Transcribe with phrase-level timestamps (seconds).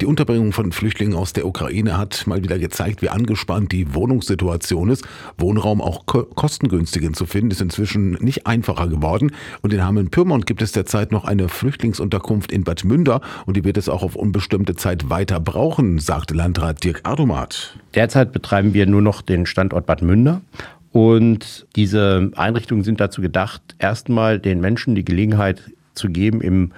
[0.00, 4.88] Die Unterbringung von Flüchtlingen aus der Ukraine hat mal wieder gezeigt, wie angespannt die Wohnungssituation
[4.88, 5.04] ist.
[5.36, 9.32] Wohnraum auch kostengünstigen zu finden, ist inzwischen nicht einfacher geworden.
[9.60, 13.76] Und in Hameln-Pyrmont gibt es derzeit noch eine Flüchtlingsunterkunft in Bad Münder und die wird
[13.76, 17.76] es auch auf unbestimmte Zeit weiter brauchen, sagte Landrat Dirk Ardomat.
[17.94, 20.40] Derzeit betreiben wir nur noch den Standort Bad Münder.
[20.92, 26.72] Und diese Einrichtungen sind dazu gedacht, erstmal den Menschen die Gelegenheit zu geben, im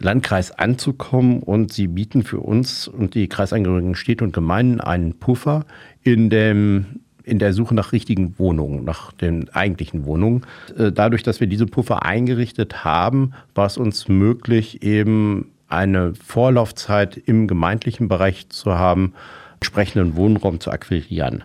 [0.00, 5.64] Landkreis anzukommen und sie bieten für uns und die kreisangehörigen Städte und Gemeinden einen Puffer
[6.02, 6.86] in dem
[7.24, 10.46] in der Suche nach richtigen Wohnungen, nach den eigentlichen Wohnungen.
[10.78, 17.18] Äh, dadurch, dass wir diese Puffer eingerichtet haben, war es uns möglich, eben eine Vorlaufzeit
[17.18, 19.12] im gemeindlichen Bereich zu haben,
[19.56, 21.44] entsprechenden Wohnraum zu akquirieren.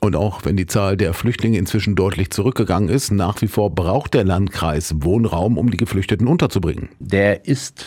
[0.00, 4.14] Und auch wenn die Zahl der Flüchtlinge inzwischen deutlich zurückgegangen ist, nach wie vor braucht
[4.14, 6.88] der Landkreis Wohnraum, um die Geflüchteten unterzubringen.
[6.98, 7.84] Der ist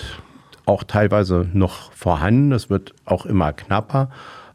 [0.66, 2.52] auch teilweise noch vorhanden.
[2.52, 4.10] Das wird auch immer knapper.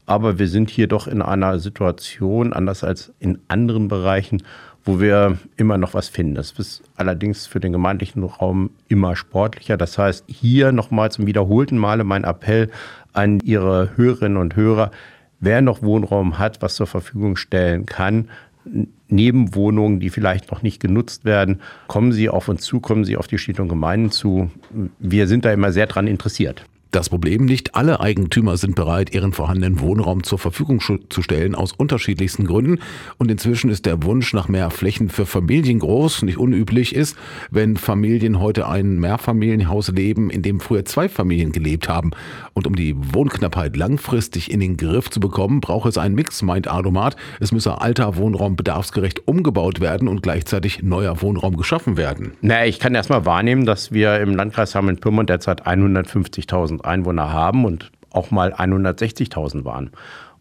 [0.06, 4.42] Aber wir sind hier doch in einer Situation, anders als in anderen Bereichen,
[4.84, 6.34] wo wir immer noch was finden.
[6.34, 9.76] Das ist allerdings für den gemeindlichen Raum immer sportlicher.
[9.76, 12.70] Das heißt, hier nochmal zum wiederholten Male mein Appell
[13.12, 14.92] an Ihre Hörerinnen und Hörer,
[15.40, 18.28] wer noch Wohnraum hat, was zur Verfügung stellen kann,
[19.08, 23.26] Nebenwohnungen, die vielleicht noch nicht genutzt werden, kommen Sie auf uns zu, kommen Sie auf
[23.26, 24.50] die Städte und Gemeinden zu.
[24.98, 26.64] Wir sind da immer sehr dran interessiert.
[26.90, 31.72] Das Problem, nicht alle Eigentümer sind bereit, ihren vorhandenen Wohnraum zur Verfügung zu stellen, aus
[31.72, 32.78] unterschiedlichsten Gründen.
[33.18, 36.22] Und inzwischen ist der Wunsch nach mehr Flächen für Familien groß.
[36.22, 37.16] Nicht unüblich ist,
[37.50, 42.12] wenn Familien heute ein Mehrfamilienhaus leben, in dem früher zwei Familien gelebt haben.
[42.54, 46.68] Und um die Wohnknappheit langfristig in den Griff zu bekommen, braucht es einen Mix, meint
[46.68, 47.16] Adomat.
[47.38, 52.32] Es müsse alter Wohnraum bedarfsgerecht umgebaut werden und gleichzeitig neuer Wohnraum geschaffen werden.
[52.40, 57.64] Na, ich kann erstmal wahrnehmen, dass wir im Landkreis Hameln-Pyrmont derzeit 150.000 100.000 Einwohner haben
[57.64, 59.90] und auch mal 160.000 waren.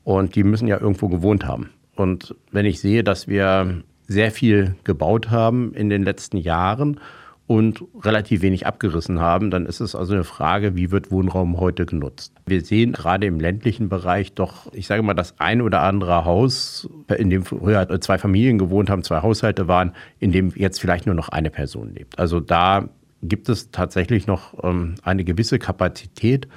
[0.04, 1.70] Und die müssen ja irgendwo gewohnt haben.
[1.96, 7.00] Und wenn ich sehe, dass wir sehr viel gebaut haben in den letzten Jahren
[7.48, 11.86] und relativ wenig abgerissen haben, dann ist es also eine Frage, wie wird Wohnraum heute
[11.86, 12.34] genutzt?
[12.46, 16.90] Wir sehen gerade im ländlichen Bereich doch, ich sage mal, das ein oder andere Haus,
[17.18, 21.16] in dem früher zwei Familien gewohnt haben, zwei Haushalte waren, in dem jetzt vielleicht nur
[21.16, 22.20] noch eine Person lebt.
[22.20, 22.90] Also da
[23.28, 26.48] gibt es tatsächlich noch ähm, eine gewisse Kapazität.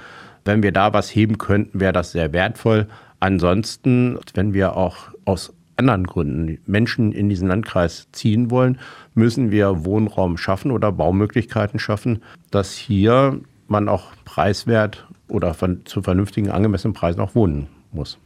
[0.44, 2.88] Wenn wir da was heben könnten, wäre das sehr wertvoll.
[3.20, 8.78] Ansonsten, wenn wir auch aus anderen Gründen Menschen in diesen Landkreis ziehen wollen,
[9.14, 15.54] müssen wir Wohnraum schaffen oder Baumöglichkeiten schaffen, dass hier man auch preiswert oder
[15.84, 18.18] zu vernünftigen, angemessenen Preisen auch wohnen muss.